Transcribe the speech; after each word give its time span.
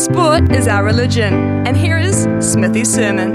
Sport 0.00 0.50
is 0.52 0.66
our 0.66 0.82
religion, 0.82 1.34
and 1.66 1.76
here 1.76 1.98
is 1.98 2.26
Smithy's 2.40 2.90
sermon. 2.90 3.34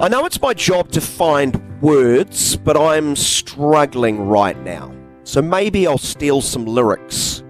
I 0.00 0.06
know 0.06 0.24
it's 0.24 0.40
my 0.40 0.54
job 0.54 0.92
to 0.92 1.00
find 1.00 1.60
words, 1.82 2.56
but 2.56 2.76
I'm 2.76 3.16
struggling 3.16 4.28
right 4.28 4.56
now. 4.62 4.94
So 5.24 5.42
maybe 5.42 5.84
I'll 5.84 5.98
steal 5.98 6.42
some 6.42 6.64
lyrics. 6.64 7.42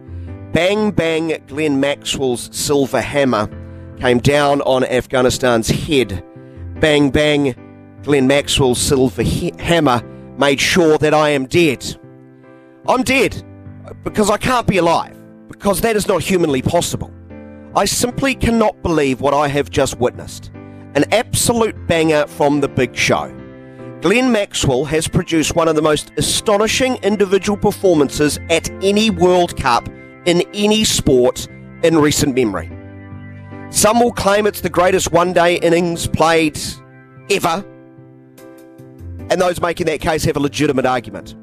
Bang 0.54 0.90
bang, 0.90 1.44
Glenn 1.48 1.80
Maxwell's 1.80 2.48
silver 2.50 3.02
hammer 3.02 3.46
came 4.00 4.18
down 4.18 4.62
on 4.62 4.82
Afghanistan's 4.84 5.68
head. 5.68 6.24
Bang 6.80 7.10
bang, 7.10 7.54
Glenn 8.04 8.26
Maxwell's 8.26 8.80
silver 8.80 9.20
he- 9.20 9.52
hammer 9.58 10.02
made 10.38 10.58
sure 10.58 10.96
that 10.96 11.12
I 11.12 11.28
am 11.28 11.44
dead. 11.44 11.84
I'm 12.88 13.02
dead 13.02 13.44
because 14.02 14.30
I 14.30 14.38
can't 14.38 14.66
be 14.66 14.78
alive, 14.78 15.14
because 15.60 15.82
that 15.82 15.94
is 15.94 16.08
not 16.08 16.22
humanly 16.22 16.62
possible. 16.62 17.12
I 17.76 17.84
simply 17.84 18.34
cannot 18.34 18.82
believe 18.82 19.20
what 19.20 19.34
I 19.34 19.46
have 19.48 19.68
just 19.68 19.98
witnessed. 20.00 20.50
An 20.94 21.04
absolute 21.12 21.86
banger 21.86 22.26
from 22.28 22.62
the 22.62 22.68
big 22.68 22.96
show. 22.96 23.28
Glenn 24.00 24.32
Maxwell 24.32 24.86
has 24.86 25.06
produced 25.06 25.54
one 25.54 25.68
of 25.68 25.76
the 25.76 25.82
most 25.82 26.12
astonishing 26.16 26.96
individual 27.02 27.58
performances 27.58 28.38
at 28.48 28.70
any 28.82 29.10
World 29.10 29.54
Cup 29.58 29.86
in 30.24 30.42
any 30.54 30.82
sport 30.82 31.46
in 31.82 31.98
recent 31.98 32.34
memory. 32.34 32.70
Some 33.68 34.00
will 34.00 34.12
claim 34.12 34.46
it's 34.46 34.62
the 34.62 34.70
greatest 34.70 35.12
one 35.12 35.34
day 35.34 35.56
innings 35.56 36.06
played 36.06 36.58
ever, 37.28 37.62
and 39.28 39.38
those 39.38 39.60
making 39.60 39.88
that 39.88 40.00
case 40.00 40.24
have 40.24 40.38
a 40.38 40.40
legitimate 40.40 40.86
argument. 40.86 41.36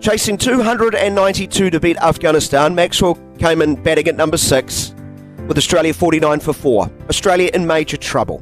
Chasing 0.00 0.38
292 0.38 1.70
to 1.70 1.80
beat 1.80 1.96
Afghanistan, 1.96 2.72
Maxwell 2.72 3.18
came 3.38 3.60
in 3.60 3.74
batting 3.74 4.06
at 4.06 4.14
number 4.14 4.36
six, 4.36 4.94
with 5.48 5.58
Australia 5.58 5.92
49 5.92 6.38
for 6.38 6.52
4. 6.52 6.88
Australia 7.08 7.50
in 7.52 7.66
major 7.66 7.96
trouble. 7.96 8.38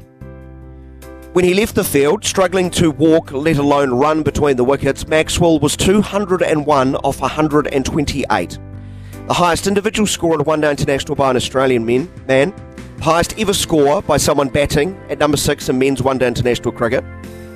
When 1.33 1.43
he 1.43 1.55
left 1.55 1.73
the 1.73 1.83
field, 1.83 2.23
struggling 2.23 2.69
to 2.71 2.91
walk, 2.91 3.31
let 3.31 3.57
alone 3.57 3.89
run 3.89 4.21
between 4.21 4.55
the 4.55 4.63
wickets, 4.63 5.07
Maxwell 5.07 5.57
was 5.57 5.75
201 5.75 6.95
off 6.97 7.21
128. 7.21 8.59
The 9.27 9.33
highest 9.33 9.65
individual 9.65 10.05
score 10.05 10.35
in 10.35 10.41
a 10.41 10.43
one 10.43 10.61
day 10.61 10.69
international 10.69 11.15
by 11.15 11.31
an 11.31 11.37
Australian 11.37 11.83
man, 11.83 12.07
man. 12.27 12.53
Highest 13.01 13.37
ever 13.39 13.53
score 13.53 14.03
by 14.03 14.17
someone 14.17 14.49
batting 14.49 14.95
at 15.09 15.17
number 15.17 15.37
six 15.37 15.69
in 15.69 15.79
men's 15.79 16.03
one 16.03 16.19
day 16.19 16.27
international 16.27 16.71
cricket, 16.71 17.03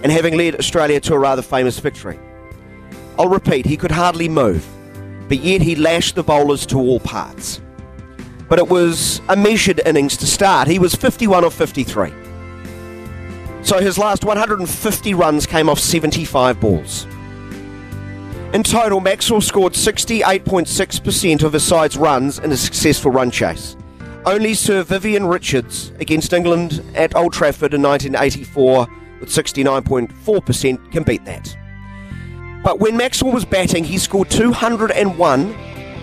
and 0.01 0.11
having 0.11 0.37
led 0.37 0.55
Australia 0.55 0.99
to 1.01 1.13
a 1.13 1.19
rather 1.19 1.43
famous 1.43 1.77
victory. 1.77 2.19
I'll 3.17 3.29
repeat, 3.29 3.65
he 3.65 3.77
could 3.77 3.91
hardly 3.91 4.29
move, 4.29 4.65
but 5.27 5.39
yet 5.39 5.61
he 5.61 5.75
lashed 5.75 6.15
the 6.15 6.23
bowlers 6.23 6.65
to 6.67 6.77
all 6.77 6.99
parts. 6.99 7.61
But 8.49 8.59
it 8.59 8.67
was 8.67 9.21
a 9.29 9.35
measured 9.35 9.81
innings 9.85 10.17
to 10.17 10.27
start. 10.27 10.67
He 10.67 10.79
was 10.79 10.93
51 10.95 11.43
of 11.43 11.53
53. 11.53 12.11
So 13.63 13.79
his 13.79 13.97
last 13.97 14.25
150 14.25 15.13
runs 15.13 15.45
came 15.45 15.69
off 15.69 15.79
75 15.79 16.59
balls. 16.59 17.05
In 18.53 18.63
total, 18.63 18.99
Maxwell 18.99 19.39
scored 19.39 19.73
68.6% 19.73 21.43
of 21.43 21.53
his 21.53 21.63
side's 21.63 21.95
runs 21.95 22.39
in 22.39 22.51
a 22.51 22.57
successful 22.57 23.11
run 23.11 23.31
chase. 23.31 23.77
Only 24.25 24.53
Sir 24.53 24.83
Vivian 24.83 25.25
Richards 25.25 25.93
against 25.99 26.33
England 26.33 26.83
at 26.93 27.15
Old 27.15 27.31
Trafford 27.31 27.73
in 27.73 27.81
1984 27.81 28.87
with 29.21 29.29
69.4% 29.29 30.91
can 30.91 31.03
beat 31.03 31.23
that. 31.23 31.55
But 32.63 32.79
when 32.79 32.95
Maxwell 32.95 33.31
was 33.33 33.45
batting, 33.45 33.83
he 33.83 33.97
scored 33.97 34.29
201 34.29 35.55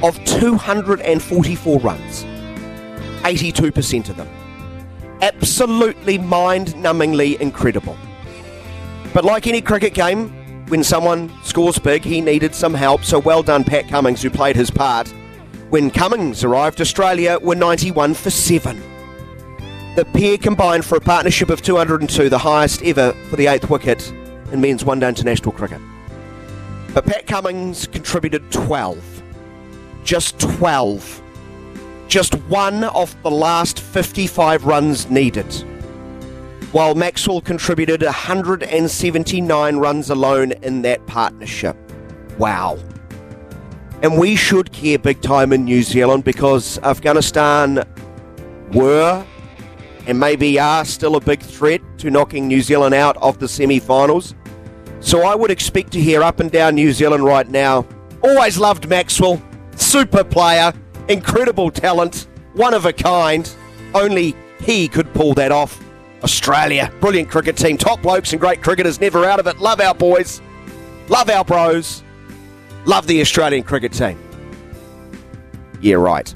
of 0.02 0.24
244 0.24 1.80
runs, 1.80 2.24
82% 3.22 4.08
of 4.08 4.16
them. 4.16 4.28
Absolutely 5.22 6.18
mind 6.18 6.68
numbingly 6.74 7.38
incredible. 7.40 7.96
But 9.14 9.24
like 9.24 9.46
any 9.46 9.60
cricket 9.60 9.94
game, 9.94 10.30
when 10.68 10.84
someone 10.84 11.30
scores 11.44 11.78
big, 11.78 12.04
he 12.04 12.20
needed 12.20 12.54
some 12.54 12.74
help, 12.74 13.04
so 13.04 13.18
well 13.18 13.42
done, 13.42 13.64
Pat 13.64 13.88
Cummins, 13.88 14.22
who 14.22 14.30
played 14.30 14.56
his 14.56 14.70
part. 14.70 15.08
When 15.70 15.90
Cummings 15.90 16.44
arrived, 16.44 16.80
Australia 16.80 17.38
were 17.40 17.54
91 17.54 18.14
for 18.14 18.30
7. 18.30 18.80
The 19.96 20.04
pair 20.04 20.38
combined 20.38 20.84
for 20.84 20.96
a 20.96 21.00
partnership 21.00 21.50
of 21.50 21.62
202, 21.62 22.28
the 22.28 22.38
highest 22.38 22.82
ever 22.82 23.12
for 23.28 23.36
the 23.36 23.46
eighth 23.46 23.68
wicket 23.70 24.10
in 24.52 24.60
men's 24.60 24.84
one 24.84 25.00
day 25.00 25.08
international 25.08 25.52
cricket. 25.52 25.80
But 26.98 27.06
Pat 27.06 27.26
Cummins 27.28 27.86
contributed 27.86 28.50
12. 28.50 29.22
Just 30.02 30.40
12. 30.40 31.22
Just 32.08 32.34
one 32.48 32.82
of 32.82 33.14
the 33.22 33.30
last 33.30 33.78
55 33.78 34.64
runs 34.64 35.08
needed. 35.08 35.46
While 36.72 36.96
Maxwell 36.96 37.40
contributed 37.40 38.02
179 38.02 39.76
runs 39.76 40.10
alone 40.10 40.50
in 40.50 40.82
that 40.82 41.06
partnership. 41.06 41.76
Wow. 42.36 42.80
And 44.02 44.18
we 44.18 44.34
should 44.34 44.72
care 44.72 44.98
big 44.98 45.22
time 45.22 45.52
in 45.52 45.64
New 45.64 45.84
Zealand 45.84 46.24
because 46.24 46.80
Afghanistan 46.80 47.86
were 48.72 49.24
and 50.08 50.18
maybe 50.18 50.58
are 50.58 50.84
still 50.84 51.14
a 51.14 51.20
big 51.20 51.42
threat 51.42 51.80
to 51.98 52.10
knocking 52.10 52.48
New 52.48 52.60
Zealand 52.60 52.96
out 52.96 53.16
of 53.18 53.38
the 53.38 53.46
semi 53.46 53.78
finals. 53.78 54.34
So 55.08 55.22
I 55.22 55.34
would 55.34 55.50
expect 55.50 55.92
to 55.92 56.00
hear 56.02 56.22
up 56.22 56.38
and 56.38 56.50
down 56.50 56.74
New 56.74 56.92
Zealand 56.92 57.24
right 57.24 57.48
now. 57.48 57.86
Always 58.22 58.58
loved 58.58 58.90
Maxwell, 58.90 59.42
super 59.74 60.22
player, 60.22 60.70
incredible 61.08 61.70
talent, 61.70 62.28
one 62.52 62.74
of 62.74 62.84
a 62.84 62.92
kind. 62.92 63.50
Only 63.94 64.36
he 64.60 64.86
could 64.86 65.10
pull 65.14 65.32
that 65.32 65.50
off. 65.50 65.82
Australia, 66.22 66.92
brilliant 67.00 67.30
cricket 67.30 67.56
team, 67.56 67.78
top 67.78 68.02
blokes 68.02 68.34
and 68.34 68.40
great 68.40 68.62
cricketers, 68.62 69.00
never 69.00 69.24
out 69.24 69.40
of 69.40 69.46
it. 69.46 69.58
Love 69.60 69.80
our 69.80 69.94
boys, 69.94 70.42
love 71.08 71.30
our 71.30 71.42
bros, 71.42 72.02
love 72.84 73.06
the 73.06 73.22
Australian 73.22 73.62
cricket 73.62 73.94
team. 73.94 74.18
Yeah, 75.80 75.94
right. 75.94 76.34